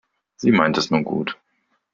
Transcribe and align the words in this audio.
Sie 0.37 0.51
meint 0.51 0.79
es 0.79 0.89
nur 0.89 1.03
gut. 1.03 1.37